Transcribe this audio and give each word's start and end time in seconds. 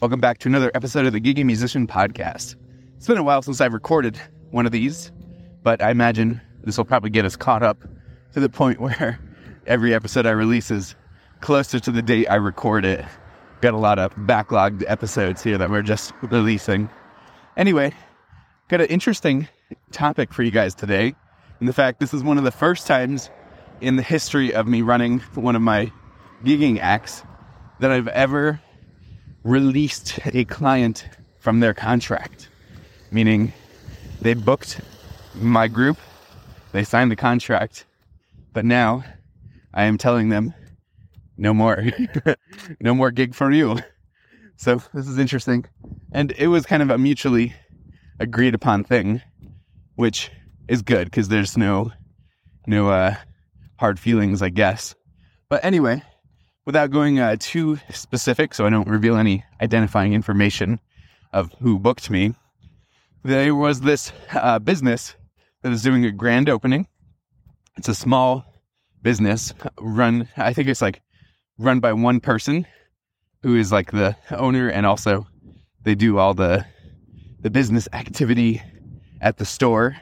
Welcome 0.00 0.20
back 0.20 0.38
to 0.38 0.48
another 0.48 0.70
episode 0.74 1.04
of 1.04 1.12
the 1.12 1.20
Gigging 1.20 1.44
Musician 1.44 1.86
Podcast. 1.86 2.56
It's 2.96 3.06
been 3.06 3.18
a 3.18 3.22
while 3.22 3.42
since 3.42 3.60
I've 3.60 3.74
recorded 3.74 4.18
one 4.50 4.64
of 4.64 4.72
these, 4.72 5.12
but 5.62 5.82
I 5.82 5.90
imagine 5.90 6.40
this 6.64 6.78
will 6.78 6.86
probably 6.86 7.10
get 7.10 7.26
us 7.26 7.36
caught 7.36 7.62
up 7.62 7.76
to 8.32 8.40
the 8.40 8.48
point 8.48 8.80
where 8.80 9.20
every 9.66 9.92
episode 9.92 10.24
I 10.24 10.30
release 10.30 10.70
is 10.70 10.94
closer 11.42 11.78
to 11.80 11.90
the 11.90 12.00
date 12.00 12.28
I 12.30 12.36
record 12.36 12.86
it. 12.86 13.04
Got 13.60 13.74
a 13.74 13.76
lot 13.76 13.98
of 13.98 14.14
backlogged 14.14 14.84
episodes 14.86 15.42
here 15.42 15.58
that 15.58 15.68
we're 15.68 15.82
just 15.82 16.14
releasing. 16.22 16.88
Anyway, 17.58 17.92
got 18.68 18.80
an 18.80 18.86
interesting 18.86 19.48
topic 19.92 20.32
for 20.32 20.42
you 20.42 20.50
guys 20.50 20.74
today. 20.74 21.14
And 21.58 21.68
the 21.68 21.74
fact 21.74 22.00
this 22.00 22.14
is 22.14 22.22
one 22.22 22.38
of 22.38 22.44
the 22.44 22.50
first 22.50 22.86
times 22.86 23.28
in 23.82 23.96
the 23.96 24.02
history 24.02 24.54
of 24.54 24.66
me 24.66 24.80
running 24.80 25.18
one 25.34 25.56
of 25.56 25.60
my 25.60 25.92
gigging 26.42 26.78
acts 26.78 27.22
that 27.80 27.90
I've 27.90 28.08
ever 28.08 28.62
released 29.42 30.18
a 30.26 30.44
client 30.44 31.08
from 31.38 31.60
their 31.60 31.74
contract, 31.74 32.48
meaning 33.10 33.52
they 34.20 34.34
booked 34.34 34.80
my 35.34 35.68
group, 35.68 35.98
they 36.72 36.84
signed 36.84 37.10
the 37.10 37.16
contract, 37.16 37.84
but 38.52 38.64
now 38.64 39.04
I 39.72 39.84
am 39.84 39.98
telling 39.98 40.28
them 40.28 40.54
no 41.36 41.54
more, 41.54 41.84
no 42.80 42.94
more 42.94 43.10
gig 43.10 43.34
for 43.34 43.50
you. 43.50 43.78
So 44.56 44.82
this 44.92 45.08
is 45.08 45.18
interesting. 45.18 45.64
And 46.12 46.32
it 46.32 46.48
was 46.48 46.66
kind 46.66 46.82
of 46.82 46.90
a 46.90 46.98
mutually 46.98 47.54
agreed 48.18 48.54
upon 48.54 48.84
thing, 48.84 49.22
which 49.94 50.30
is 50.68 50.82
good 50.82 51.06
because 51.06 51.28
there's 51.28 51.56
no, 51.56 51.92
no, 52.66 52.90
uh, 52.90 53.14
hard 53.76 53.98
feelings, 53.98 54.42
I 54.42 54.50
guess. 54.50 54.94
But 55.48 55.64
anyway, 55.64 56.02
without 56.66 56.90
going 56.90 57.18
uh, 57.18 57.36
too 57.38 57.78
specific, 57.90 58.54
so 58.54 58.66
I 58.66 58.70
don't 58.70 58.88
reveal 58.88 59.16
any 59.16 59.44
identifying 59.60 60.12
information 60.12 60.80
of 61.32 61.52
who 61.60 61.78
booked 61.78 62.10
me, 62.10 62.34
there 63.22 63.54
was 63.54 63.80
this 63.80 64.12
uh, 64.32 64.58
business 64.58 65.14
that 65.62 65.72
is 65.72 65.82
doing 65.82 66.04
a 66.04 66.10
grand 66.10 66.48
opening. 66.48 66.86
It's 67.76 67.88
a 67.88 67.94
small 67.94 68.44
business 69.02 69.52
run, 69.78 70.28
I 70.36 70.52
think 70.52 70.68
it's 70.68 70.82
like 70.82 71.02
run 71.58 71.80
by 71.80 71.92
one 71.92 72.20
person 72.20 72.66
who 73.42 73.56
is 73.56 73.72
like 73.72 73.90
the 73.92 74.16
owner 74.30 74.68
and 74.68 74.86
also 74.86 75.26
they 75.82 75.94
do 75.94 76.18
all 76.18 76.34
the 76.34 76.66
the 77.40 77.50
business 77.50 77.88
activity 77.94 78.60
at 79.22 79.38
the 79.38 79.46
store. 79.46 79.96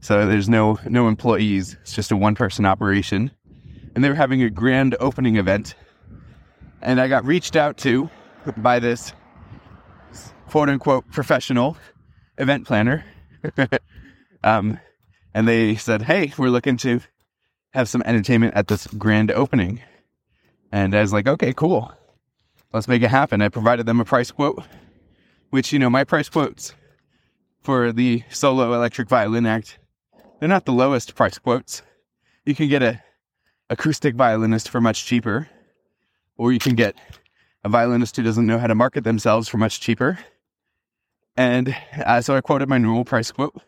So 0.00 0.26
there's 0.26 0.48
no 0.48 0.78
no 0.88 1.06
employees. 1.06 1.76
It's 1.82 1.92
just 1.92 2.10
a 2.10 2.16
one 2.16 2.34
person 2.34 2.64
operation 2.64 3.30
and 3.96 4.04
they 4.04 4.10
were 4.10 4.14
having 4.14 4.42
a 4.42 4.50
grand 4.50 4.94
opening 5.00 5.36
event. 5.36 5.74
And 6.82 7.00
I 7.00 7.08
got 7.08 7.24
reached 7.24 7.56
out 7.56 7.78
to 7.78 8.10
by 8.58 8.78
this 8.78 9.14
quote 10.48 10.68
unquote 10.68 11.10
professional 11.10 11.78
event 12.36 12.66
planner. 12.66 13.06
um, 14.44 14.78
and 15.32 15.48
they 15.48 15.76
said, 15.76 16.02
Hey, 16.02 16.34
we're 16.36 16.50
looking 16.50 16.76
to 16.78 17.00
have 17.72 17.88
some 17.88 18.02
entertainment 18.04 18.54
at 18.54 18.68
this 18.68 18.86
grand 18.86 19.30
opening. 19.30 19.80
And 20.70 20.94
I 20.94 21.00
was 21.00 21.14
like, 21.14 21.26
Okay, 21.26 21.54
cool. 21.54 21.90
Let's 22.74 22.88
make 22.88 23.02
it 23.02 23.08
happen. 23.08 23.40
I 23.40 23.48
provided 23.48 23.86
them 23.86 24.00
a 24.00 24.04
price 24.04 24.30
quote, 24.30 24.62
which, 25.48 25.72
you 25.72 25.78
know, 25.78 25.88
my 25.88 26.04
price 26.04 26.28
quotes 26.28 26.74
for 27.62 27.92
the 27.92 28.24
solo 28.28 28.74
electric 28.74 29.08
violin 29.08 29.46
act, 29.46 29.78
they're 30.38 30.50
not 30.50 30.66
the 30.66 30.72
lowest 30.72 31.14
price 31.14 31.38
quotes. 31.38 31.80
You 32.44 32.54
can 32.54 32.68
get 32.68 32.82
a 32.82 33.02
acoustic 33.70 34.14
violinist 34.14 34.68
for 34.68 34.80
much 34.80 35.04
cheaper, 35.04 35.48
or 36.36 36.52
you 36.52 36.58
can 36.58 36.74
get 36.74 36.96
a 37.64 37.68
violinist 37.68 38.16
who 38.16 38.22
doesn't 38.22 38.46
know 38.46 38.58
how 38.58 38.66
to 38.66 38.74
market 38.74 39.04
themselves 39.04 39.48
for 39.48 39.58
much 39.58 39.80
cheaper. 39.80 40.18
And 41.36 41.76
uh, 42.04 42.20
so 42.20 42.36
I 42.36 42.40
quoted 42.40 42.68
my 42.68 42.78
normal 42.78 43.04
price 43.04 43.30
quote, 43.30 43.60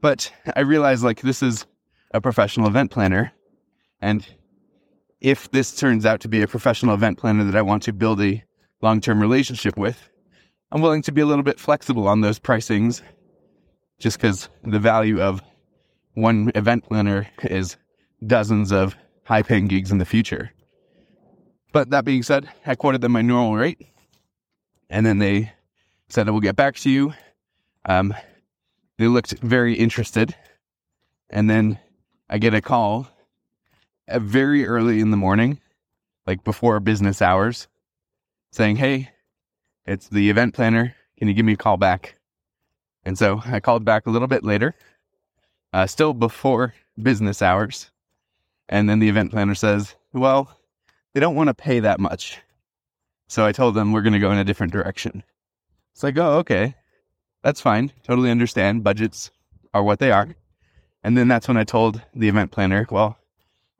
but 0.00 0.32
I 0.56 0.60
realized 0.60 1.04
like 1.04 1.20
this 1.20 1.42
is 1.42 1.66
a 2.12 2.20
professional 2.20 2.66
event 2.66 2.90
planner. 2.90 3.32
And 4.00 4.26
if 5.20 5.50
this 5.50 5.76
turns 5.76 6.06
out 6.06 6.20
to 6.20 6.28
be 6.28 6.42
a 6.42 6.48
professional 6.48 6.94
event 6.94 7.18
planner 7.18 7.44
that 7.44 7.56
I 7.56 7.62
want 7.62 7.82
to 7.84 7.92
build 7.92 8.20
a 8.20 8.42
long 8.80 9.00
term 9.00 9.20
relationship 9.20 9.76
with, 9.76 10.08
I'm 10.72 10.80
willing 10.80 11.02
to 11.02 11.12
be 11.12 11.20
a 11.20 11.26
little 11.26 11.44
bit 11.44 11.60
flexible 11.60 12.08
on 12.08 12.20
those 12.22 12.38
pricings 12.38 13.02
just 13.98 14.16
because 14.16 14.48
the 14.64 14.78
value 14.78 15.20
of 15.20 15.42
one 16.14 16.50
event 16.54 16.84
planner 16.84 17.28
is 17.42 17.76
dozens 18.26 18.72
of 18.72 18.96
high 19.30 19.42
paying 19.42 19.68
gigs 19.68 19.92
in 19.92 19.98
the 19.98 20.04
future. 20.04 20.50
But 21.72 21.90
that 21.90 22.04
being 22.04 22.24
said, 22.24 22.50
I 22.66 22.74
quoted 22.74 23.00
them 23.00 23.12
my 23.12 23.22
normal 23.22 23.54
rate, 23.54 23.80
and 24.88 25.06
then 25.06 25.18
they 25.20 25.52
said 26.08 26.26
I 26.26 26.32
will 26.32 26.40
get 26.40 26.56
back 26.56 26.74
to 26.78 26.90
you. 26.90 27.14
Um, 27.84 28.12
they 28.98 29.06
looked 29.06 29.38
very 29.38 29.74
interested, 29.74 30.34
and 31.30 31.48
then 31.48 31.78
I 32.28 32.38
get 32.38 32.54
a 32.54 32.60
call 32.60 33.06
very 34.08 34.66
early 34.66 34.98
in 34.98 35.12
the 35.12 35.16
morning, 35.16 35.60
like 36.26 36.42
before 36.42 36.80
business 36.80 37.22
hours, 37.22 37.68
saying, 38.50 38.76
"Hey, 38.78 39.10
it's 39.86 40.08
the 40.08 40.28
event 40.28 40.54
planner. 40.54 40.96
Can 41.18 41.28
you 41.28 41.34
give 41.34 41.46
me 41.46 41.52
a 41.52 41.56
call 41.64 41.76
back?" 41.76 42.16
And 43.04 43.16
so 43.16 43.40
I 43.46 43.60
called 43.60 43.84
back 43.84 44.06
a 44.06 44.10
little 44.10 44.26
bit 44.26 44.42
later, 44.42 44.74
uh, 45.72 45.86
still 45.86 46.14
before 46.14 46.74
business 47.00 47.40
hours, 47.40 47.92
and 48.70 48.88
then 48.88 49.00
the 49.00 49.08
event 49.08 49.32
planner 49.32 49.54
says, 49.54 49.96
well, 50.14 50.56
they 51.12 51.20
don't 51.20 51.34
want 51.34 51.48
to 51.48 51.54
pay 51.54 51.80
that 51.80 52.00
much. 52.00 52.38
So 53.28 53.44
I 53.44 53.52
told 53.52 53.74
them 53.74 53.92
we're 53.92 54.02
going 54.02 54.14
to 54.14 54.18
go 54.18 54.30
in 54.30 54.38
a 54.38 54.44
different 54.44 54.72
direction. 54.72 55.22
It's 55.92 56.02
like, 56.02 56.16
oh, 56.16 56.38
okay. 56.38 56.76
That's 57.42 57.60
fine. 57.60 57.92
Totally 58.04 58.30
understand. 58.30 58.84
Budgets 58.84 59.30
are 59.74 59.82
what 59.82 59.98
they 59.98 60.12
are. 60.12 60.34
And 61.02 61.18
then 61.18 61.28
that's 61.28 61.48
when 61.48 61.56
I 61.56 61.64
told 61.64 62.00
the 62.14 62.28
event 62.28 62.52
planner, 62.52 62.86
well, 62.90 63.18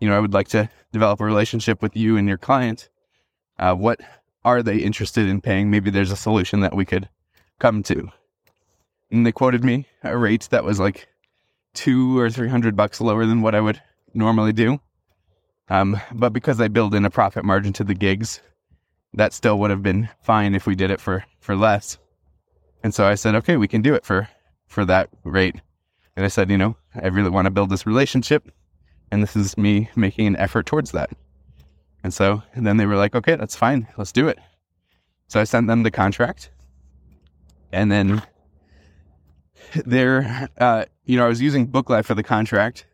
you 0.00 0.08
know, 0.08 0.16
I 0.16 0.20
would 0.20 0.34
like 0.34 0.48
to 0.48 0.68
develop 0.92 1.20
a 1.20 1.24
relationship 1.24 1.82
with 1.82 1.96
you 1.96 2.16
and 2.16 2.26
your 2.26 2.38
client. 2.38 2.88
Uh, 3.58 3.74
what 3.74 4.00
are 4.44 4.62
they 4.62 4.78
interested 4.78 5.28
in 5.28 5.40
paying? 5.40 5.70
Maybe 5.70 5.90
there's 5.90 6.10
a 6.10 6.16
solution 6.16 6.60
that 6.60 6.74
we 6.74 6.84
could 6.84 7.08
come 7.58 7.82
to. 7.84 8.08
And 9.10 9.26
they 9.26 9.32
quoted 9.32 9.62
me 9.62 9.86
a 10.02 10.16
rate 10.16 10.48
that 10.50 10.64
was 10.64 10.80
like 10.80 11.06
two 11.74 12.18
or 12.18 12.30
three 12.30 12.48
hundred 12.48 12.74
bucks 12.74 13.00
lower 13.00 13.26
than 13.26 13.42
what 13.42 13.54
I 13.54 13.60
would 13.60 13.80
normally 14.14 14.52
do. 14.52 14.80
Um, 15.68 16.00
but 16.12 16.32
because 16.32 16.60
I 16.60 16.68
build 16.68 16.94
in 16.94 17.04
a 17.04 17.10
profit 17.10 17.44
margin 17.44 17.72
to 17.74 17.84
the 17.84 17.94
gigs, 17.94 18.40
that 19.14 19.32
still 19.32 19.58
would 19.58 19.70
have 19.70 19.82
been 19.82 20.08
fine 20.22 20.54
if 20.54 20.66
we 20.66 20.74
did 20.74 20.90
it 20.90 21.00
for, 21.00 21.24
for 21.40 21.56
less. 21.56 21.98
And 22.82 22.94
so 22.94 23.06
I 23.06 23.14
said, 23.14 23.34
okay, 23.36 23.56
we 23.56 23.68
can 23.68 23.82
do 23.82 23.94
it 23.94 24.04
for, 24.04 24.28
for 24.66 24.84
that 24.84 25.10
rate. 25.24 25.56
And 26.16 26.24
I 26.24 26.28
said, 26.28 26.50
you 26.50 26.58
know, 26.58 26.76
I 26.94 27.08
really 27.08 27.30
want 27.30 27.46
to 27.46 27.50
build 27.50 27.70
this 27.70 27.86
relationship. 27.86 28.50
And 29.10 29.22
this 29.22 29.36
is 29.36 29.56
me 29.56 29.90
making 29.96 30.26
an 30.26 30.36
effort 30.36 30.66
towards 30.66 30.92
that. 30.92 31.10
And 32.02 32.14
so 32.14 32.42
and 32.54 32.66
then 32.66 32.76
they 32.76 32.86
were 32.86 32.96
like, 32.96 33.14
okay, 33.14 33.36
that's 33.36 33.56
fine. 33.56 33.86
Let's 33.96 34.12
do 34.12 34.28
it. 34.28 34.38
So 35.28 35.40
I 35.40 35.44
sent 35.44 35.66
them 35.66 35.82
the 35.82 35.90
contract. 35.90 36.50
And 37.72 37.90
then 37.90 38.22
there, 39.84 40.48
uh, 40.58 40.86
you 41.04 41.16
know, 41.16 41.24
I 41.24 41.28
was 41.28 41.40
using 41.40 41.68
BookLive 41.68 42.04
for 42.04 42.14
the 42.14 42.22
contract. 42.22 42.86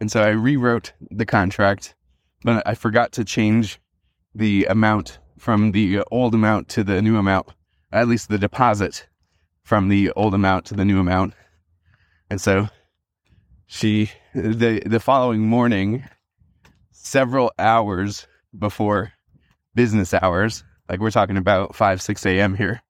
And 0.00 0.10
so 0.10 0.22
I 0.22 0.28
rewrote 0.28 0.92
the 1.10 1.26
contract, 1.26 1.94
but 2.42 2.66
I 2.66 2.74
forgot 2.74 3.12
to 3.12 3.24
change 3.24 3.80
the 4.34 4.66
amount 4.66 5.18
from 5.38 5.72
the 5.72 6.02
old 6.10 6.34
amount 6.34 6.68
to 6.70 6.84
the 6.84 7.02
new 7.02 7.16
amount, 7.16 7.48
at 7.92 8.08
least 8.08 8.28
the 8.28 8.38
deposit 8.38 9.06
from 9.62 9.88
the 9.88 10.10
old 10.12 10.34
amount 10.34 10.66
to 10.66 10.74
the 10.74 10.84
new 10.84 11.00
amount. 11.00 11.34
And 12.30 12.40
so 12.40 12.68
she, 13.66 14.10
the, 14.34 14.82
the 14.86 15.00
following 15.00 15.40
morning, 15.40 16.04
several 16.90 17.52
hours 17.58 18.26
before 18.56 19.12
business 19.74 20.14
hours, 20.14 20.64
like 20.88 21.00
we're 21.00 21.10
talking 21.10 21.36
about 21.36 21.74
5, 21.74 22.00
6 22.00 22.26
a.m. 22.26 22.54
here, 22.54 22.82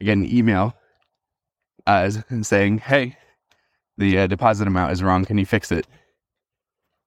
I 0.00 0.04
get 0.04 0.16
an 0.16 0.26
email 0.26 0.74
uh, 1.86 2.10
saying, 2.42 2.78
Hey, 2.78 3.16
the 3.96 4.18
uh, 4.18 4.26
deposit 4.26 4.66
amount 4.66 4.92
is 4.92 5.02
wrong. 5.02 5.24
Can 5.24 5.38
you 5.38 5.46
fix 5.46 5.72
it? 5.72 5.86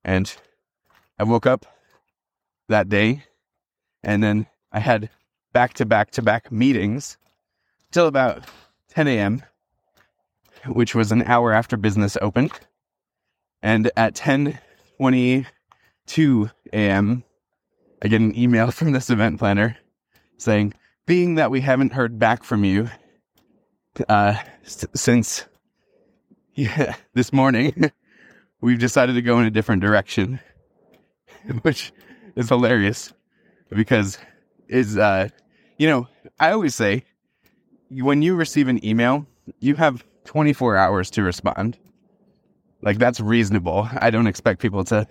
And 0.03 0.35
I 1.17 1.23
woke 1.23 1.45
up 1.45 1.65
that 2.67 2.89
day 2.89 3.23
and 4.03 4.21
then 4.23 4.47
I 4.71 4.79
had 4.79 5.09
back 5.53 5.73
to 5.75 5.85
back 5.85 6.11
to 6.11 6.21
back 6.21 6.51
meetings 6.51 7.17
till 7.91 8.07
about 8.07 8.43
10 8.89 9.07
a.m., 9.07 9.43
which 10.67 10.95
was 10.95 11.11
an 11.11 11.23
hour 11.23 11.53
after 11.53 11.77
business 11.77 12.17
opened. 12.21 12.51
And 13.61 13.91
at 13.97 14.15
10:22 14.15 16.51
a.m., 16.71 17.23
I 18.01 18.07
get 18.07 18.21
an 18.21 18.37
email 18.37 18.71
from 18.77 18.93
this 18.93 19.09
event 19.09 19.39
planner 19.39 19.77
saying, 20.37 20.73
"Being 21.05 21.35
that 21.35 21.51
we 21.51 21.61
haven't 21.61 21.93
heard 21.93 22.19
back 22.19 22.43
from 22.43 22.63
you 22.63 22.89
uh, 24.07 24.35
s- 24.63 24.85
since 24.93 25.45
yeah, 26.55 26.95
this 27.13 27.33
morning, 27.33 27.91
we've 28.61 28.79
decided 28.79 29.13
to 29.13 29.21
go 29.21 29.39
in 29.39 29.45
a 29.45 29.51
different 29.51 29.81
direction," 29.81 30.39
which 31.61 31.91
is 32.35 32.50
hilarious 32.50 33.13
because 33.69 34.17
is 34.67 34.97
uh, 34.97 35.29
you 35.77 35.88
know 35.88 36.07
I 36.39 36.51
always 36.51 36.75
say 36.75 37.03
when 37.89 38.21
you 38.21 38.35
receive 38.35 38.67
an 38.67 38.83
email, 38.85 39.25
you 39.59 39.75
have 39.75 40.03
24 40.25 40.77
hours 40.77 41.09
to 41.11 41.23
respond. 41.23 41.77
Like 42.81 42.97
that's 42.97 43.19
reasonable. 43.19 43.88
I 44.00 44.09
don't 44.09 44.27
expect 44.27 44.61
people 44.61 44.83
to 44.85 45.07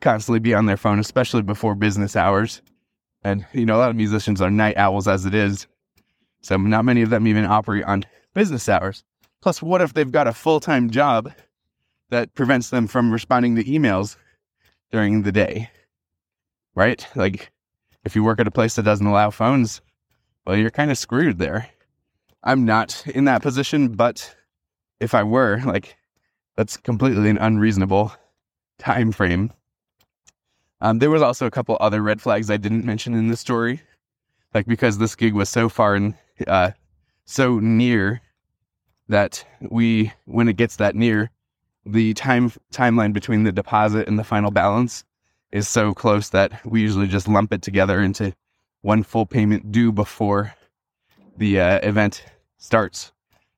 constantly 0.00 0.40
be 0.40 0.54
on 0.54 0.66
their 0.66 0.76
phone, 0.76 0.98
especially 0.98 1.42
before 1.42 1.74
business 1.74 2.16
hours. 2.16 2.62
And 3.22 3.46
you 3.52 3.66
know, 3.66 3.76
a 3.76 3.78
lot 3.78 3.90
of 3.90 3.96
musicians 3.96 4.40
are 4.40 4.50
night 4.50 4.76
owls 4.76 5.06
as 5.06 5.26
it 5.26 5.34
is. 5.34 5.66
So 6.42 6.56
not 6.56 6.84
many 6.84 7.02
of 7.02 7.10
them 7.10 7.26
even 7.26 7.44
operate 7.44 7.84
on 7.84 8.04
business 8.34 8.68
hours. 8.68 9.04
Plus, 9.42 9.62
what 9.62 9.82
if 9.82 9.94
they've 9.94 10.10
got 10.10 10.26
a 10.26 10.32
full-time 10.32 10.90
job 10.90 11.32
that 12.10 12.34
prevents 12.34 12.70
them 12.70 12.86
from 12.86 13.12
responding 13.12 13.56
to 13.56 13.64
emails 13.64 14.16
during 14.90 15.22
the 15.22 15.32
day? 15.32 15.70
Right? 16.74 17.06
Like 17.14 17.50
if 18.04 18.14
you 18.14 18.22
work 18.22 18.40
at 18.40 18.46
a 18.46 18.52
place 18.52 18.76
that 18.76 18.84
doesn't 18.84 19.06
allow 19.06 19.30
phones, 19.30 19.80
well, 20.46 20.56
you're 20.56 20.70
kind 20.70 20.90
of 20.90 20.98
screwed 20.98 21.38
there. 21.38 21.68
I'm 22.44 22.64
not 22.64 23.04
in 23.06 23.24
that 23.24 23.42
position, 23.42 23.94
but 23.94 24.36
if 25.00 25.14
I 25.14 25.24
were, 25.24 25.60
like 25.64 25.96
that's 26.56 26.76
completely 26.76 27.28
an 27.28 27.38
unreasonable 27.38 28.12
time 28.78 29.12
frame. 29.12 29.52
Um, 30.80 30.98
there 30.98 31.10
was 31.10 31.22
also 31.22 31.46
a 31.46 31.50
couple 31.50 31.76
other 31.80 32.02
red 32.02 32.20
flags 32.20 32.50
I 32.50 32.56
didn't 32.56 32.84
mention 32.84 33.14
in 33.14 33.28
the 33.28 33.36
story, 33.36 33.80
like 34.54 34.66
because 34.66 34.98
this 34.98 35.16
gig 35.16 35.34
was 35.34 35.48
so 35.48 35.68
far 35.68 35.94
and 35.94 36.14
uh, 36.46 36.72
so 37.24 37.58
near 37.58 38.20
that 39.08 39.44
we, 39.60 40.12
when 40.26 40.48
it 40.48 40.56
gets 40.56 40.76
that 40.76 40.94
near, 40.94 41.30
the 41.86 42.12
time 42.14 42.52
timeline 42.72 43.12
between 43.12 43.44
the 43.44 43.52
deposit 43.52 44.08
and 44.08 44.18
the 44.18 44.24
final 44.24 44.50
balance 44.50 45.04
is 45.52 45.68
so 45.68 45.94
close 45.94 46.30
that 46.30 46.64
we 46.66 46.80
usually 46.80 47.06
just 47.06 47.28
lump 47.28 47.52
it 47.52 47.62
together 47.62 48.00
into 48.00 48.34
one 48.82 49.02
full 49.02 49.24
payment 49.24 49.72
due 49.72 49.92
before 49.92 50.54
the 51.36 51.60
uh, 51.60 51.78
event 51.82 52.24
starts. 52.58 53.12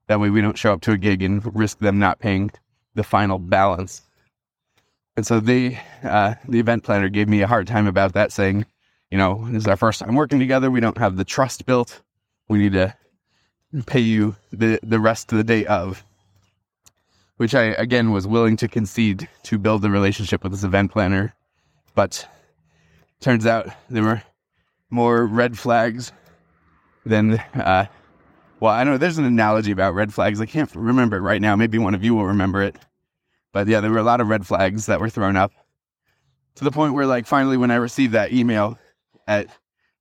That 0.07 0.21
way, 0.21 0.31
we 0.31 0.41
don't 0.41 0.59
show 0.59 0.73
up 0.73 0.81
to 0.83 0.93
a 0.93 0.99
gig 0.99 1.23
and 1.23 1.55
risk 1.55 1.79
them 1.79 1.99
not 1.99 2.19
paying 2.19 2.51
the 2.95 3.05
final 3.05 3.39
balance. 3.39 4.03
And 5.17 5.27
so 5.27 5.41
they, 5.41 5.81
uh, 6.03 6.35
the 6.49 6.61
event 6.61 6.85
planner 6.85 7.09
gave 7.09 7.29
me 7.29 7.43
a 7.43 7.47
hard 7.47 7.67
time 7.67 7.87
about 7.87 8.13
that, 8.15 8.33
saying, 8.33 8.65
you 9.11 9.19
know, 9.19 9.47
this 9.49 9.63
is 9.63 9.67
our 9.67 9.77
first 9.77 10.01
time 10.01 10.15
working 10.15 10.39
together. 10.39 10.71
We 10.71 10.81
don't 10.81 10.99
have 10.99 11.17
the 11.17 11.25
trust 11.25 11.67
built. 11.67 12.03
We 12.49 12.59
need 12.59 12.73
to 12.73 12.95
pay 13.87 14.01
you 14.01 14.37
the, 14.53 14.79
the 14.83 15.01
rest 15.01 15.33
of 15.33 15.39
the 15.39 15.45
day 15.45 15.67
of. 15.67 16.05
Which 17.39 17.55
I, 17.55 17.65
again, 17.65 18.11
was 18.11 18.27
willing 18.27 18.57
to 18.59 18.69
concede 18.69 19.29
to 19.45 19.59
build 19.59 19.83
the 19.83 19.91
relationship 19.91 20.43
with 20.43 20.53
this 20.53 20.65
event 20.65 20.93
planner. 20.93 21.35
But 21.95 22.29
turns 23.21 23.47
out 23.47 23.69
there 23.89 24.03
were 24.03 24.23
more 24.91 25.27
red 25.27 25.59
flags 25.59 26.13
than, 27.07 27.39
uh, 27.55 27.87
well, 28.61 28.73
I 28.73 28.85
know 28.85 28.99
there's 28.99 29.19
an 29.19 29.25
analogy 29.25 29.71
about 29.71 29.95
red 29.95 30.13
flags. 30.13 30.41
I 30.41 30.47
can't 30.47 30.73
remember 30.75 31.17
it 31.17 31.21
right 31.21 31.41
now. 31.41 31.57
Maybe 31.57 31.79
one 31.79 31.95
of 31.95 32.05
you 32.05 32.15
will 32.15 32.27
remember 32.27 32.63
it. 32.63 32.77
But 33.53 33.67
yeah, 33.67 33.81
there 33.81 33.91
were 33.91 33.99
a 33.99 34.03
lot 34.03 34.21
of 34.21 34.29
red 34.29 34.47
flags 34.47 34.87
that 34.87 35.01
were 35.01 35.09
thrown 35.09 35.37
up 35.37 35.53
to 36.57 36.65
the 36.65 36.71
point 36.73 36.95
where, 36.95 37.07
like, 37.07 37.27
finally, 37.27 37.57
when 37.57 37.71
I 37.71 37.77
received 37.77 38.13
that 38.15 38.33
email 38.33 38.79
at 39.29 39.47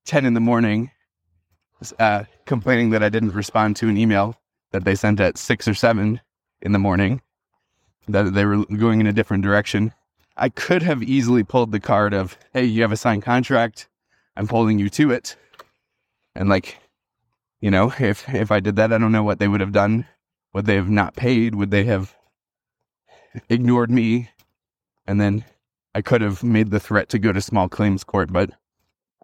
10 0.05 0.25
in 0.25 0.33
the 0.33 0.39
morning, 0.39 0.89
uh, 1.99 2.23
complaining 2.45 2.89
that 2.91 3.03
I 3.03 3.09
didn't 3.09 3.33
respond 3.33 3.75
to 3.77 3.89
an 3.89 3.97
email 3.97 4.35
that 4.71 4.83
they 4.83 4.95
sent 4.95 5.19
at 5.19 5.37
six 5.37 5.67
or 5.67 5.73
seven 5.73 6.19
in 6.61 6.71
the 6.71 6.79
morning, 6.79 7.21
that 8.07 8.33
they 8.33 8.45
were 8.45 8.65
going 8.65 8.99
in 9.01 9.07
a 9.07 9.13
different 9.13 9.43
direction, 9.43 9.93
I 10.35 10.49
could 10.49 10.83
have 10.83 11.03
easily 11.03 11.43
pulled 11.43 11.71
the 11.71 11.79
card 11.79 12.13
of, 12.13 12.37
hey, 12.53 12.65
you 12.65 12.81
have 12.81 12.91
a 12.91 12.97
signed 12.97 13.23
contract, 13.23 13.87
I'm 14.35 14.47
holding 14.47 14.79
you 14.79 14.89
to 14.91 15.11
it. 15.11 15.35
And, 16.35 16.49
like, 16.49 16.77
you 17.61 17.71
know, 17.71 17.91
if 17.99 18.27
if 18.33 18.51
I 18.51 18.59
did 18.59 18.75
that, 18.75 18.93
I 18.93 18.97
don't 18.97 19.11
know 19.11 19.23
what 19.23 19.39
they 19.39 19.47
would 19.47 19.61
have 19.61 19.71
done. 19.71 20.05
Would 20.53 20.65
they 20.65 20.75
have 20.75 20.89
not 20.89 21.15
paid? 21.15 21.55
Would 21.55 21.71
they 21.71 21.83
have 21.85 22.15
ignored 23.49 23.91
me? 23.91 24.29
And 25.05 25.19
then 25.19 25.43
I 25.95 26.01
could 26.01 26.21
have 26.21 26.43
made 26.43 26.69
the 26.69 26.79
threat 26.79 27.09
to 27.09 27.19
go 27.19 27.31
to 27.31 27.41
small 27.41 27.69
claims 27.69 28.03
court, 28.03 28.31
but 28.31 28.51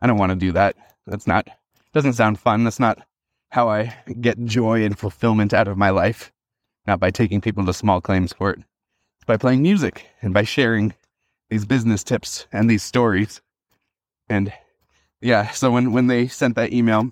I 0.01 0.07
don't 0.07 0.17
want 0.17 0.31
to 0.31 0.35
do 0.35 0.51
that. 0.53 0.75
That's 1.05 1.27
not 1.27 1.47
doesn't 1.93 2.13
sound 2.13 2.39
fun. 2.39 2.63
That's 2.63 2.79
not 2.79 3.05
how 3.51 3.69
I 3.69 3.95
get 4.19 4.43
joy 4.45 4.83
and 4.83 4.97
fulfillment 4.97 5.53
out 5.53 5.67
of 5.67 5.77
my 5.77 5.91
life. 5.91 6.31
Not 6.87 6.99
by 6.99 7.11
taking 7.11 7.39
people 7.39 7.65
to 7.65 7.73
small 7.73 8.01
claims 8.01 8.33
court. 8.33 8.59
By 9.25 9.37
playing 9.37 9.61
music 9.61 10.07
and 10.21 10.33
by 10.33 10.43
sharing 10.43 10.93
these 11.49 11.65
business 11.65 12.03
tips 12.03 12.47
and 12.51 12.69
these 12.69 12.83
stories. 12.83 13.41
And 14.29 14.51
yeah, 15.21 15.51
so 15.51 15.71
when 15.71 15.91
when 15.91 16.07
they 16.07 16.27
sent 16.27 16.55
that 16.55 16.73
email, 16.73 17.11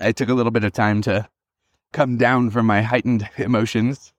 I 0.00 0.12
took 0.12 0.28
a 0.28 0.34
little 0.34 0.52
bit 0.52 0.64
of 0.64 0.72
time 0.72 1.02
to 1.02 1.28
come 1.92 2.16
down 2.16 2.50
from 2.50 2.66
my 2.66 2.82
heightened 2.82 3.28
emotions 3.36 4.12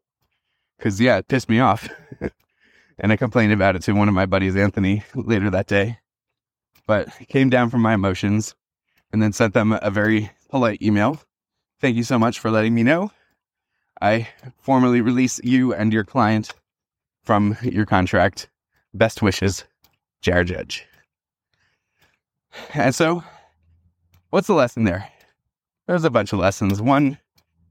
because, 0.77 0.99
yeah, 0.99 1.17
it 1.17 1.27
pissed 1.27 1.49
me 1.49 1.59
off. 1.59 1.89
and 2.99 3.11
I 3.11 3.17
complained 3.17 3.53
about 3.53 3.75
it 3.75 3.81
to 3.83 3.93
one 3.93 4.07
of 4.07 4.13
my 4.13 4.25
buddies, 4.25 4.55
Anthony, 4.55 5.03
later 5.13 5.49
that 5.49 5.67
day. 5.67 5.99
But 6.87 7.09
came 7.27 7.49
down 7.49 7.69
from 7.69 7.81
my 7.81 7.93
emotions 7.93 8.55
and 9.11 9.21
then 9.21 9.33
sent 9.33 9.53
them 9.53 9.77
a 9.81 9.91
very 9.91 10.31
polite 10.49 10.81
email. 10.81 11.21
Thank 11.81 11.97
you 11.97 12.03
so 12.03 12.17
much 12.17 12.39
for 12.39 12.49
letting 12.49 12.73
me 12.73 12.83
know. 12.83 13.11
I 14.01 14.29
formally 14.61 15.01
release 15.01 15.39
you 15.43 15.73
and 15.73 15.91
your 15.91 16.05
client 16.05 16.51
from 17.23 17.57
your 17.61 17.85
contract. 17.85 18.49
Best 18.93 19.21
wishes, 19.21 19.65
Jared 20.21 20.47
Judge. 20.47 20.85
And 22.73 22.95
so, 22.95 23.23
what's 24.31 24.47
the 24.47 24.53
lesson 24.53 24.83
there? 24.83 25.09
there's 25.89 26.03
a 26.03 26.11
bunch 26.11 26.31
of 26.33 26.39
lessons. 26.39 26.79
One 26.79 27.17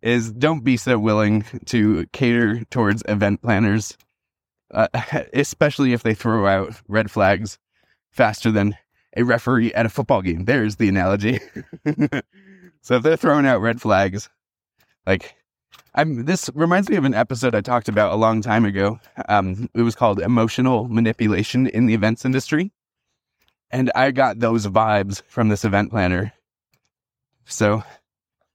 is 0.03 0.33
don't 0.33 0.65
be 0.65 0.77
so 0.77 0.99
willing 0.99 1.45
to 1.67 2.05
cater 2.13 2.65
towards 2.65 3.05
event 3.09 3.43
planners, 3.43 3.97
uh, 4.73 4.89
especially 5.33 5.93
if 5.93 6.03
they 6.03 6.15
throw 6.15 6.45
out 6.45 6.75
red 6.89 7.13
flags 7.13 7.61
faster 8.11 8.51
than 8.51 8.77
a 9.17 9.23
referee 9.23 9.73
at 9.73 9.87
a 9.87 9.89
football 9.89 10.21
game. 10.21 10.47
There's 10.47 10.77
the 10.77 10.89
analogy. 10.89 11.39
so 12.83 12.97
if 12.97 13.05
they're 13.05 13.17
throwing 13.17 13.47
out 13.47 13.61
red 13.61 13.81
flags, 13.81 14.29
like 15.07 15.37
I'm, 15.95 16.25
this 16.25 16.49
reminds 16.55 16.89
me 16.89 16.97
of 16.97 17.05
an 17.05 17.15
episode 17.15 17.55
I 17.55 17.61
talked 17.61 17.89
about 17.89 18.13
a 18.13 18.17
long 18.17 18.41
time 18.41 18.65
ago. 18.65 19.01
Um, 19.29 19.69
it 19.75 19.83
was 19.83 19.95
called 19.95 20.21
emotional 20.21 20.89
manipulation 20.89 21.67
in 21.67 21.87
the 21.87 21.95
events 21.95 22.25
industry. 22.25 22.73
And 23.71 23.91
I 23.95 24.13
got 24.13 24.39
those 24.39 24.67
vibes 24.67 25.23
from 25.27 25.49
this 25.49 25.65
event 25.65 25.91
planner. 25.91 26.33
So 27.47 27.83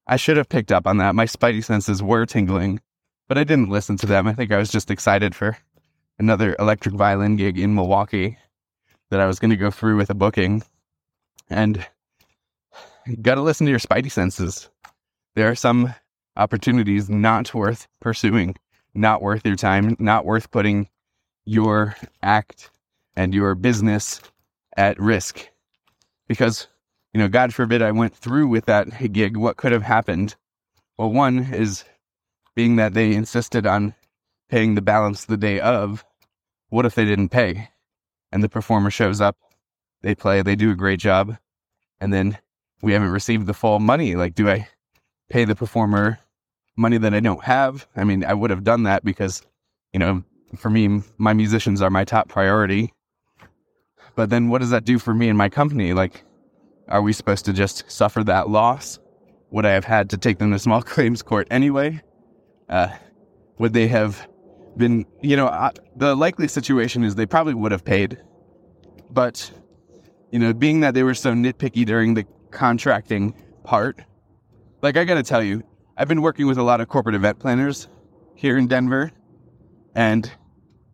I 0.07 0.15
should 0.15 0.37
have 0.37 0.49
picked 0.49 0.71
up 0.71 0.87
on 0.87 0.97
that. 0.97 1.15
My 1.15 1.25
spidey 1.25 1.63
senses 1.63 2.01
were 2.01 2.25
tingling, 2.25 2.81
but 3.27 3.37
I 3.37 3.43
didn't 3.43 3.69
listen 3.69 3.97
to 3.97 4.05
them. 4.05 4.27
I 4.27 4.33
think 4.33 4.51
I 4.51 4.57
was 4.57 4.71
just 4.71 4.91
excited 4.91 5.35
for 5.35 5.57
another 6.19 6.55
electric 6.59 6.95
violin 6.95 7.35
gig 7.35 7.59
in 7.59 7.75
Milwaukee 7.75 8.37
that 9.09 9.19
I 9.19 9.27
was 9.27 9.39
going 9.39 9.51
to 9.51 9.57
go 9.57 9.71
through 9.71 9.97
with 9.97 10.09
a 10.09 10.15
booking. 10.15 10.63
And 11.49 11.85
you 13.05 13.17
got 13.17 13.35
to 13.35 13.41
listen 13.41 13.65
to 13.65 13.71
your 13.71 13.79
spidey 13.79 14.11
senses. 14.11 14.69
There 15.35 15.49
are 15.49 15.55
some 15.55 15.93
opportunities 16.35 17.09
not 17.09 17.53
worth 17.53 17.87
pursuing, 17.99 18.55
not 18.93 19.21
worth 19.21 19.45
your 19.45 19.55
time, 19.55 19.95
not 19.99 20.25
worth 20.25 20.51
putting 20.51 20.89
your 21.45 21.95
act 22.21 22.69
and 23.15 23.33
your 23.33 23.55
business 23.55 24.21
at 24.77 24.99
risk. 24.99 25.49
Because 26.27 26.67
you 27.13 27.19
know, 27.19 27.27
God 27.27 27.53
forbid 27.53 27.81
I 27.81 27.91
went 27.91 28.15
through 28.15 28.47
with 28.47 28.65
that 28.65 29.11
gig, 29.13 29.37
what 29.37 29.57
could 29.57 29.71
have 29.71 29.83
happened? 29.83 30.35
Well, 30.97 31.11
one 31.11 31.53
is 31.53 31.83
being 32.55 32.75
that 32.77 32.93
they 32.93 33.13
insisted 33.13 33.67
on 33.67 33.93
paying 34.49 34.75
the 34.75 34.81
balance 34.81 35.25
the 35.25 35.37
day 35.37 35.59
of. 35.59 36.03
What 36.69 36.85
if 36.85 36.95
they 36.95 37.05
didn't 37.05 37.29
pay? 37.29 37.69
And 38.31 38.43
the 38.43 38.49
performer 38.49 38.89
shows 38.89 39.21
up, 39.21 39.37
they 40.01 40.15
play, 40.15 40.41
they 40.41 40.55
do 40.55 40.71
a 40.71 40.75
great 40.75 40.99
job, 40.99 41.37
and 41.99 42.11
then 42.11 42.39
we 42.81 42.93
haven't 42.93 43.11
received 43.11 43.45
the 43.45 43.53
full 43.53 43.79
money. 43.79 44.15
Like, 44.15 44.33
do 44.33 44.49
I 44.49 44.67
pay 45.29 45.45
the 45.45 45.55
performer 45.55 46.17
money 46.75 46.97
that 46.97 47.13
I 47.13 47.19
don't 47.19 47.43
have? 47.43 47.87
I 47.95 48.03
mean, 48.03 48.23
I 48.23 48.33
would 48.33 48.49
have 48.49 48.63
done 48.63 48.83
that 48.83 49.03
because, 49.03 49.41
you 49.93 49.99
know, 49.99 50.23
for 50.57 50.69
me, 50.69 51.01
my 51.17 51.33
musicians 51.33 51.81
are 51.81 51.89
my 51.89 52.03
top 52.03 52.29
priority. 52.29 52.93
But 54.15 54.29
then 54.29 54.49
what 54.49 54.61
does 54.61 54.69
that 54.69 54.85
do 54.85 54.99
for 54.99 55.13
me 55.13 55.29
and 55.29 55.37
my 55.37 55.49
company? 55.49 55.93
Like, 55.93 56.23
are 56.87 57.01
we 57.01 57.13
supposed 57.13 57.45
to 57.45 57.53
just 57.53 57.89
suffer 57.89 58.23
that 58.25 58.49
loss 58.49 58.99
would 59.51 59.65
I 59.65 59.71
have 59.71 59.85
had 59.85 60.09
to 60.11 60.17
take 60.17 60.39
them 60.39 60.51
to 60.51 60.59
small 60.59 60.81
claims 60.93 61.21
court 61.21 61.47
anyway? 61.49 62.01
Uh, 62.69 62.89
would 63.59 63.73
they 63.73 63.87
have 63.87 64.27
been, 64.77 65.05
you 65.21 65.35
know, 65.35 65.47
uh, 65.47 65.71
the 65.95 66.15
likely 66.15 66.47
situation 66.47 67.03
is 67.03 67.15
they 67.15 67.25
probably 67.25 67.53
would 67.53 67.71
have 67.71 67.85
paid. 67.85 68.17
But, 69.11 69.51
you 70.31 70.39
know, 70.39 70.53
being 70.53 70.79
that 70.79 70.95
they 70.95 71.03
were 71.03 71.13
so 71.13 71.33
nitpicky 71.33 71.85
during 71.85 72.15
the 72.15 72.25
contracting 72.51 73.35
part, 73.63 74.01
like 74.81 74.97
I 74.97 75.05
got 75.05 75.15
to 75.15 75.23
tell 75.23 75.43
you, 75.43 75.63
I've 75.95 76.07
been 76.07 76.23
working 76.23 76.47
with 76.47 76.57
a 76.57 76.63
lot 76.63 76.81
of 76.81 76.87
corporate 76.87 77.13
event 77.13 77.37
planners 77.37 77.87
here 78.33 78.57
in 78.57 78.67
Denver, 78.67 79.11
and 79.93 80.31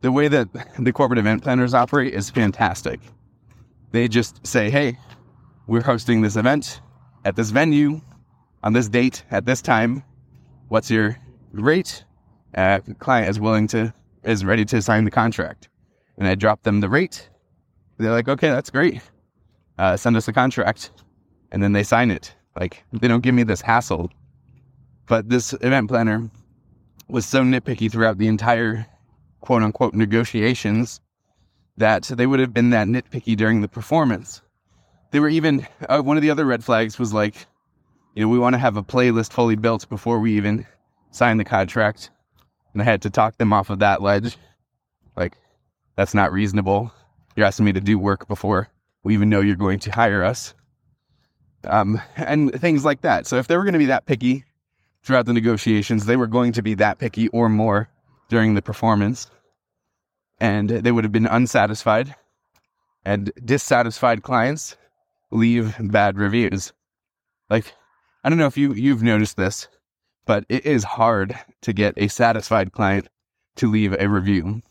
the 0.02 0.12
way 0.12 0.28
that 0.28 0.50
the 0.80 0.92
corporate 0.92 1.20
event 1.20 1.42
planners 1.42 1.74
operate 1.74 2.14
is 2.14 2.30
fantastic. 2.30 3.00
They 3.92 4.08
just 4.10 4.46
say, 4.46 4.70
hey, 4.70 4.98
we're 5.68 5.82
hosting 5.82 6.22
this 6.22 6.36
event 6.36 6.82
at 7.24 7.36
this 7.36 7.50
venue 7.50 8.02
on 8.62 8.74
this 8.74 8.90
date 8.90 9.24
at 9.32 9.46
this 9.46 9.62
time. 9.62 10.04
What's 10.68 10.92
your 10.92 11.18
rate? 11.54 12.04
Uh, 12.54 12.80
client 13.00 13.30
is 13.30 13.40
willing 13.40 13.68
to, 13.68 13.94
is 14.24 14.44
ready 14.44 14.66
to 14.66 14.82
sign 14.82 15.06
the 15.06 15.12
contract. 15.12 15.70
And 16.18 16.28
I 16.28 16.36
drop 16.36 16.64
them 16.64 16.82
the 16.82 16.90
rate. 16.90 17.30
They're 17.98 18.12
like, 18.12 18.28
okay, 18.28 18.50
that's 18.50 18.70
great. 18.70 19.02
Uh, 19.78 19.96
send 19.96 20.18
us 20.18 20.28
a 20.28 20.34
contract. 20.34 20.92
And 21.52 21.64
then 21.64 21.72
they 21.72 21.84
sign 21.84 22.12
it. 22.12 22.36
Like, 22.60 22.84
they 22.92 23.08
don't 23.08 23.22
give 23.22 23.34
me 23.34 23.44
this 23.44 23.62
hassle. 23.62 24.12
But 25.10 25.28
this 25.28 25.54
event 25.54 25.90
planner 25.90 26.30
was 27.08 27.26
so 27.26 27.42
nitpicky 27.42 27.92
throughout 27.92 28.20
the 28.20 28.28
entire 28.28 28.86
quote 29.42 29.64
unquote 29.64 29.96
negotiations 29.96 31.02
that 31.78 32.04
they 32.04 32.28
would 32.28 32.40
have 32.40 32.54
been 32.54 32.70
that 32.70 32.88
nitpicky 32.88 33.36
during 33.36 33.62
the 33.62 33.68
performance. 33.68 34.44
They 35.12 35.20
were 35.20 35.30
even, 35.30 35.66
uh, 35.90 36.02
one 36.02 36.16
of 36.18 36.22
the 36.22 36.30
other 36.30 36.46
red 36.46 36.64
flags 36.64 37.00
was 37.00 37.12
like, 37.12 37.48
you 38.14 38.22
know, 38.22 38.30
we 38.30 38.38
want 38.38 38.54
to 38.54 38.60
have 38.60 38.78
a 38.78 38.84
playlist 38.84 39.34
fully 39.34 39.56
built 39.56 39.90
before 39.90 40.20
we 40.20 40.38
even 40.38 40.68
sign 41.10 41.38
the 41.38 41.44
contract. 41.44 42.12
And 42.74 42.82
I 42.82 42.86
had 42.86 43.02
to 43.02 43.10
talk 43.10 43.36
them 43.38 43.52
off 43.52 43.72
of 43.72 43.80
that 43.80 44.04
ledge. 44.04 44.38
Like, 45.16 45.38
that's 45.96 46.14
not 46.14 46.32
reasonable. 46.32 46.92
You're 47.36 47.48
asking 47.48 47.66
me 47.66 47.74
to 47.74 47.82
do 47.82 47.98
work 47.98 48.28
before 48.28 48.70
we 49.04 49.16
even 49.16 49.30
know 49.30 49.42
you're 49.42 49.56
going 49.56 49.80
to 49.80 49.92
hire 49.92 50.24
us. 50.24 50.54
Um, 51.64 52.00
and 52.16 52.54
things 52.54 52.86
like 52.86 53.02
that. 53.02 53.26
So 53.26 53.38
if 53.38 53.48
they 53.48 53.58
were 53.58 53.64
going 53.64 53.74
to 53.74 53.80
be 53.80 53.88
that 53.88 54.06
picky 54.06 54.46
throughout 55.04 55.26
the 55.26 55.34
negotiations, 55.34 56.06
they 56.06 56.18
were 56.18 56.28
going 56.28 56.52
to 56.54 56.62
be 56.62 56.74
that 56.76 57.00
picky 57.00 57.28
or 57.30 57.50
more 57.50 57.90
during 58.30 58.54
the 58.54 58.62
performance. 58.62 59.30
And 60.40 60.70
they 60.70 60.92
would 60.92 61.04
have 61.04 61.12
been 61.12 61.26
unsatisfied. 61.26 62.16
And 63.06 63.32
dissatisfied 63.44 64.24
clients 64.24 64.78
leave 65.32 65.76
bad 65.80 66.18
reviews. 66.18 66.74
Like, 67.50 67.74
I 68.24 68.30
don't 68.30 68.38
know 68.38 68.46
if 68.46 68.58
you, 68.58 68.74
you've 68.74 69.04
noticed 69.04 69.38
this, 69.38 69.68
but 70.26 70.46
it 70.50 70.66
is 70.66 70.84
hard 70.84 71.38
to 71.62 71.74
get 71.74 71.94
a 71.98 72.08
satisfied 72.08 72.72
client 72.72 73.08
to 73.56 73.70
leave 73.70 73.96
a 74.00 74.08
review. 74.08 74.62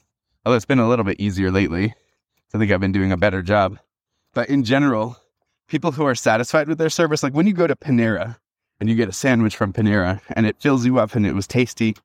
Although 0.44 0.56
it's 0.56 0.64
been 0.64 0.78
a 0.78 0.88
little 0.88 1.04
bit 1.04 1.20
easier 1.20 1.50
lately. 1.50 1.94
I 2.54 2.58
think 2.58 2.70
I've 2.70 2.80
been 2.80 2.92
doing 2.92 3.12
a 3.12 3.16
better 3.16 3.42
job. 3.42 3.78
But 4.34 4.48
in 4.48 4.64
general, 4.64 5.16
people 5.68 5.92
who 5.92 6.06
are 6.06 6.14
satisfied 6.14 6.68
with 6.68 6.78
their 6.78 6.90
service, 6.90 7.22
like 7.22 7.34
when 7.34 7.46
you 7.46 7.52
go 7.52 7.66
to 7.66 7.76
Panera 7.76 8.36
and 8.80 8.88
you 8.88 8.94
get 8.94 9.08
a 9.08 9.12
sandwich 9.12 9.56
from 9.56 9.72
Panera 9.72 10.20
and 10.30 10.46
it 10.46 10.60
fills 10.60 10.86
you 10.86 10.98
up 10.98 11.14
and 11.14 11.26
it 11.26 11.34
was 11.34 11.46
tasty 11.46 11.96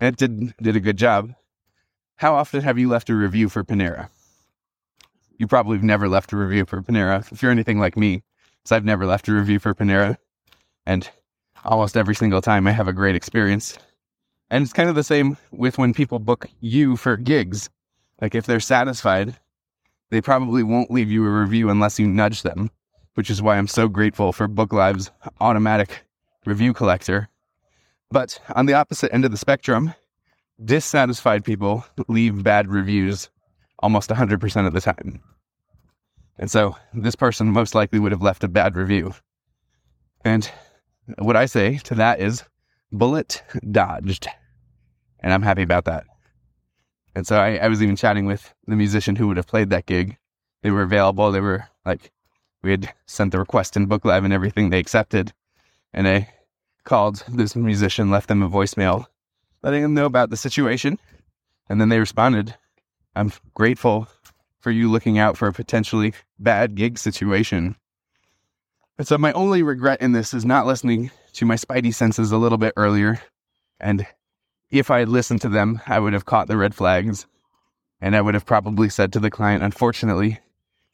and 0.00 0.14
it 0.14 0.16
did, 0.16 0.56
did 0.62 0.76
a 0.76 0.80
good 0.80 0.96
job, 0.96 1.34
how 2.16 2.34
often 2.34 2.60
have 2.62 2.78
you 2.78 2.88
left 2.88 3.10
a 3.10 3.14
review 3.14 3.48
for 3.48 3.64
Panera? 3.64 4.08
You 5.38 5.46
probably 5.46 5.76
have 5.76 5.84
never 5.84 6.08
left 6.08 6.32
a 6.32 6.36
review 6.36 6.64
for 6.66 6.82
Panera 6.82 7.30
if 7.32 7.42
you're 7.42 7.50
anything 7.50 7.78
like 7.78 7.96
me. 7.96 8.22
So 8.64 8.76
I've 8.76 8.84
never 8.84 9.06
left 9.06 9.28
a 9.28 9.32
review 9.32 9.58
for 9.58 9.74
Panera. 9.74 10.16
And 10.84 11.08
almost 11.64 11.96
every 11.96 12.14
single 12.14 12.42
time 12.42 12.66
I 12.66 12.72
have 12.72 12.88
a 12.88 12.92
great 12.92 13.14
experience. 13.14 13.78
And 14.50 14.62
it's 14.62 14.72
kind 14.72 14.88
of 14.88 14.94
the 14.94 15.04
same 15.04 15.36
with 15.50 15.78
when 15.78 15.94
people 15.94 16.18
book 16.18 16.46
you 16.60 16.96
for 16.96 17.16
gigs. 17.16 17.70
Like 18.20 18.34
if 18.34 18.46
they're 18.46 18.60
satisfied, 18.60 19.36
they 20.10 20.20
probably 20.20 20.62
won't 20.62 20.90
leave 20.90 21.10
you 21.10 21.24
a 21.26 21.30
review 21.30 21.70
unless 21.70 21.98
you 21.98 22.08
nudge 22.08 22.42
them, 22.42 22.70
which 23.14 23.30
is 23.30 23.42
why 23.42 23.58
I'm 23.58 23.68
so 23.68 23.88
grateful 23.88 24.32
for 24.32 24.48
BookLive's 24.48 25.10
automatic 25.40 26.04
review 26.46 26.72
collector. 26.72 27.28
But 28.10 28.40
on 28.54 28.66
the 28.66 28.74
opposite 28.74 29.12
end 29.12 29.24
of 29.24 29.30
the 29.30 29.36
spectrum, 29.36 29.94
dissatisfied 30.64 31.44
people 31.44 31.84
leave 32.08 32.42
bad 32.42 32.68
reviews 32.68 33.28
almost 33.80 34.10
100% 34.10 34.66
of 34.66 34.72
the 34.72 34.80
time. 34.80 35.22
And 36.38 36.50
so 36.50 36.76
this 36.94 37.16
person 37.16 37.52
most 37.52 37.74
likely 37.74 37.98
would 37.98 38.12
have 38.12 38.22
left 38.22 38.44
a 38.44 38.48
bad 38.48 38.76
review. 38.76 39.14
And 40.24 40.50
what 41.18 41.36
I 41.36 41.46
say 41.46 41.78
to 41.78 41.94
that 41.96 42.20
is 42.20 42.44
bullet 42.92 43.42
dodged. 43.70 44.28
And 45.20 45.32
I'm 45.32 45.42
happy 45.42 45.62
about 45.62 45.84
that. 45.86 46.04
And 47.14 47.26
so 47.26 47.38
I, 47.38 47.56
I 47.56 47.68
was 47.68 47.82
even 47.82 47.96
chatting 47.96 48.26
with 48.26 48.54
the 48.66 48.76
musician 48.76 49.16
who 49.16 49.26
would 49.28 49.36
have 49.36 49.46
played 49.46 49.70
that 49.70 49.86
gig. 49.86 50.16
They 50.62 50.70
were 50.70 50.82
available. 50.82 51.32
They 51.32 51.40
were 51.40 51.66
like, 51.84 52.12
we 52.62 52.70
had 52.70 52.92
sent 53.06 53.32
the 53.32 53.38
request 53.38 53.76
in 53.76 53.88
BookLive 53.88 54.24
and 54.24 54.32
everything. 54.32 54.70
They 54.70 54.78
accepted. 54.78 55.32
And 55.92 56.06
I 56.06 56.28
called 56.84 57.24
this 57.28 57.56
musician, 57.56 58.10
left 58.10 58.28
them 58.28 58.42
a 58.42 58.48
voicemail, 58.48 59.06
letting 59.62 59.82
them 59.82 59.94
know 59.94 60.06
about 60.06 60.30
the 60.30 60.36
situation. 60.36 60.98
And 61.68 61.80
then 61.80 61.88
they 61.88 61.98
responded, 61.98 62.54
I'm 63.14 63.32
grateful 63.54 64.08
for 64.60 64.70
you 64.70 64.90
looking 64.90 65.18
out 65.18 65.36
for 65.36 65.48
a 65.48 65.52
potentially 65.52 66.14
bad 66.38 66.74
gig 66.74 66.98
situation. 66.98 67.76
And 68.98 69.06
so 69.06 69.16
my 69.16 69.32
only 69.32 69.62
regret 69.62 70.00
in 70.00 70.12
this 70.12 70.34
is 70.34 70.44
not 70.44 70.66
listening 70.66 71.10
to 71.34 71.46
my 71.46 71.54
spidey 71.54 71.94
senses 71.94 72.32
a 72.32 72.36
little 72.36 72.58
bit 72.58 72.74
earlier. 72.76 73.20
And 73.78 74.06
if 74.70 74.90
I 74.90 74.98
had 75.00 75.08
listened 75.08 75.40
to 75.42 75.48
them, 75.48 75.80
I 75.86 76.00
would 76.00 76.12
have 76.12 76.24
caught 76.24 76.48
the 76.48 76.56
red 76.56 76.74
flags. 76.74 77.26
And 78.00 78.16
I 78.16 78.20
would 78.20 78.34
have 78.34 78.46
probably 78.46 78.88
said 78.88 79.12
to 79.12 79.20
the 79.20 79.30
client, 79.30 79.62
unfortunately, 79.62 80.40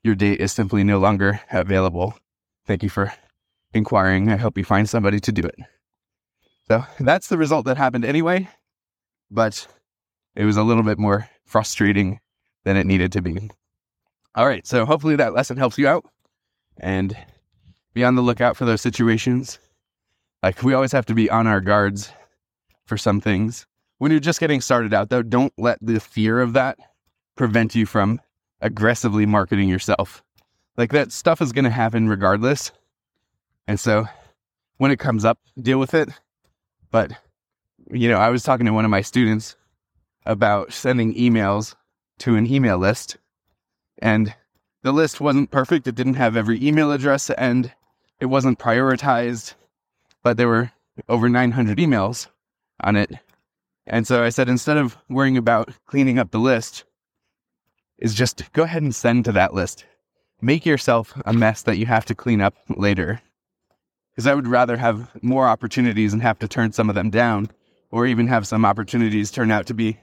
your 0.03 0.15
date 0.15 0.41
is 0.41 0.53
simply 0.53 0.85
no 0.85 0.99
longer 0.99 1.41
available. 1.51 2.15
Thank 2.67 2.83
you 2.83 2.91
for 2.91 3.13
inquiring. 3.75 4.31
I 4.31 4.37
hope 4.37 4.57
you 4.57 4.65
find 4.65 4.89
somebody 4.89 5.21
to 5.21 5.33
do 5.33 5.43
it. 5.43 5.57
So 6.69 6.85
that's 7.01 7.29
the 7.29 7.37
result 7.37 7.67
that 7.67 7.77
happened 7.77 8.05
anyway. 8.05 8.49
But 9.31 9.67
it 10.35 10.45
was 10.45 10.57
a 10.57 10.63
little 10.63 10.83
bit 10.83 10.99
more 10.99 11.29
frustrating 11.45 12.21
than 12.65 12.77
it 12.77 12.87
needed 12.87 13.13
to 13.13 13.23
be. 13.23 13.51
All 14.35 14.47
right. 14.47 14.67
So 14.67 14.87
hopefully 14.87 15.17
that 15.17 15.35
lesson 15.35 15.57
helps 15.57 15.79
you 15.79 15.87
out. 15.87 16.05
And 16.79 17.17
be 17.93 18.05
on 18.05 18.17
the 18.17 18.23
lookout 18.23 18.57
for 18.57 18.65
those 18.65 18.81
situations. 18.81 19.59
Like 20.43 20.63
we 20.63 20.75
always 20.75 20.93
have 20.93 21.07
to 21.07 21.15
be 21.15 21.31
on 21.31 21.47
our 21.47 21.61
guards 21.61 22.11
for 22.87 22.99
some 22.99 23.21
things. 23.21 23.67
When 23.99 24.11
you're 24.11 24.21
just 24.21 24.41
getting 24.41 24.61
started 24.61 24.93
out, 24.93 25.09
though, 25.09 25.23
don't 25.23 25.53
let 25.57 25.79
the 25.81 26.01
fear 26.01 26.41
of 26.41 26.53
that 26.55 26.79
prevent 27.37 27.75
you 27.75 27.87
from 27.87 28.21
aggressively 28.61 29.25
marketing 29.27 29.69
yourself. 29.69 30.23
Like 30.77 30.91
that 30.93 31.13
stuff 31.13 31.41
is 31.41 31.53
going 31.53 31.65
to 31.65 31.71
happen 31.71 32.09
regardless. 32.09 32.73
And 33.67 33.79
so 33.79 34.07
when 34.79 34.91
it 34.91 34.99
comes 34.99 35.25
up, 35.25 35.39
deal 35.61 35.79
with 35.79 35.95
it. 35.95 36.09
But, 36.91 37.13
you 37.91 38.09
know, 38.09 38.19
I 38.19 38.31
was 38.31 38.43
talking 38.43 38.67
to 38.67 38.73
one 38.73 38.85
of 38.85 38.91
my 38.91 39.01
students 39.01 39.57
about 40.27 40.73
sending 40.73 41.15
emails 41.15 41.75
to 42.19 42.37
an 42.37 42.51
email 42.51 42.79
list, 42.79 43.17
and 43.99 44.35
the 44.83 44.93
list 44.93 45.21
wasn't 45.21 45.51
perfect. 45.51 45.87
It 45.87 45.95
didn't 45.95 46.15
have 46.15 46.37
every 46.37 46.63
email 46.65 46.93
address 46.93 47.31
and 47.31 47.73
it 48.21 48.27
wasn't 48.27 48.59
prioritized, 48.59 49.55
but 50.23 50.37
there 50.37 50.49
were 50.49 50.71
over 51.09 51.29
900 51.29 51.79
emails 51.79 52.29
on 52.81 52.97
it. 52.97 53.11
And 53.87 54.07
so 54.07 54.23
I 54.23 54.29
said, 54.29 54.49
instead 54.49 54.77
of 54.77 54.97
worrying 55.09 55.37
about 55.37 55.73
cleaning 55.87 56.19
up 56.19 56.31
the 56.31 56.39
list, 56.39 56.85
is 57.99 58.15
just 58.15 58.53
go 58.53 58.63
ahead 58.63 58.83
and 58.83 58.95
send 58.95 59.25
to 59.25 59.33
that 59.33 59.55
list. 59.55 59.85
Make 60.41 60.67
yourself 60.67 61.21
a 61.25 61.33
mess 61.33 61.63
that 61.63 61.79
you 61.79 61.87
have 61.87 62.05
to 62.07 62.15
clean 62.15 62.41
up 62.41 62.55
later. 62.69 63.21
Because 64.15 64.27
I 64.27 64.35
would 64.35 64.47
rather 64.47 64.77
have 64.77 65.11
more 65.23 65.47
opportunities 65.47 66.13
and 66.13 66.23
have 66.23 66.39
to 66.39 66.49
turn 66.49 66.73
some 66.73 66.89
of 66.89 66.95
them 66.95 67.11
down, 67.11 67.51
or 67.91 68.07
even 68.07 68.29
have 68.29 68.47
some 68.47 68.65
opportunities 68.65 69.31
turn 69.31 69.51
out 69.51 69.67
to 69.67 69.75
be 69.75 69.99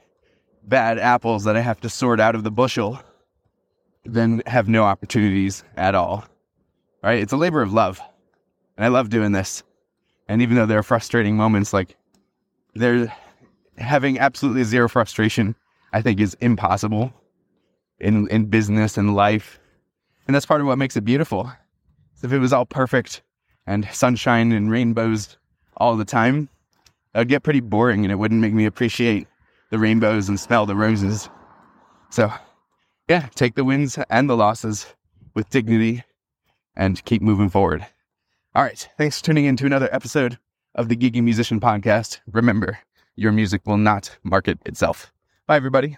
bad 0.63 1.00
apples 1.00 1.46
that 1.46 1.56
I 1.56 1.62
have 1.62 1.80
to 1.82 1.89
sort 1.89 2.20
out 2.20 2.36
of 2.36 2.44
the 2.44 2.51
bushel, 2.51 3.00
than 4.03 4.41
have 4.46 4.68
no 4.68 4.84
opportunities 4.84 5.63
at 5.75 5.96
all 5.96 6.25
right? 7.01 7.20
It's 7.20 7.34
a 7.34 7.38
labor 7.38 7.62
of 7.62 7.74
love. 7.74 8.00
And 8.77 8.86
I 8.86 8.88
love 8.89 9.10
doing 9.10 9.32
this. 9.32 9.63
And 10.27 10.41
even 10.41 10.56
though 10.56 10.65
there 10.65 10.80
are 10.80 10.84
frustrating 10.84 11.36
moments, 11.36 11.74
like 11.74 11.96
there 12.74 13.13
having 13.77 14.20
absolutely 14.20 14.63
zero 14.63 14.88
frustration, 14.88 15.56
I 15.94 16.01
think 16.01 16.20
is 16.20 16.36
impossible 16.36 17.13
in 18.00 18.27
in 18.30 18.46
business 18.46 18.98
and 18.98 19.13
life. 19.13 19.60
And 20.27 20.36
that's 20.36 20.46
part 20.46 20.62
of 20.62 20.68
what 20.68 20.77
makes 20.77 20.96
it 20.96 21.03
beautiful. 21.03 21.51
If 22.24 22.32
it 22.32 22.39
was 22.39 22.53
all 22.53 22.65
perfect 22.65 23.24
and 23.68 23.88
sunshine 23.91 24.51
and 24.51 24.72
rainbows 24.72 25.38
all 25.77 25.96
the 25.96 26.06
time, 26.06 26.50
it 27.13 27.20
would 27.20 27.27
get 27.27 27.44
pretty 27.44 27.60
boring 27.60 28.03
and 28.03 28.12
it 28.12 28.15
wouldn't 28.15 28.41
make 28.41 28.53
me 28.53 28.65
appreciate 28.65 29.27
the 29.70 29.80
rainbows 29.80 30.30
and 30.30 30.39
smell 30.39 30.65
the 30.65 30.75
roses. 30.75 31.30
So 32.10 32.32
yeah, 33.08 33.27
take 33.36 33.56
the 33.56 33.63
wins 33.63 33.98
and 34.10 34.30
the 34.30 34.38
losses 34.38 34.86
with 35.34 35.50
dignity 35.50 36.03
and 36.75 37.03
keep 37.06 37.22
moving 37.22 37.50
forward. 37.50 37.86
All 38.53 38.63
right. 38.63 38.88
Thanks 38.98 39.20
for 39.20 39.25
tuning 39.25 39.46
in 39.46 39.58
to 39.58 39.65
another 39.65 39.89
episode 39.94 40.38
of 40.75 40.89
the 40.89 40.96
Gigging 40.96 41.24
Musician 41.24 41.60
Podcast. 41.60 42.20
Remember, 42.32 42.80
your 43.15 43.32
music 43.32 43.62
will 43.65 43.77
not 43.77 44.18
market 44.24 44.60
itself. 44.65 45.12
Bye, 45.48 45.58
everybody. 45.58 45.98